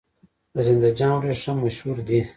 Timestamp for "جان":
0.99-1.13